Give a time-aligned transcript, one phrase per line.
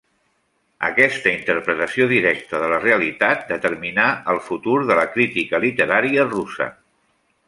[0.87, 6.69] Aquesta interpretació directa de la realitat determinà el futur de la crítica literària russa.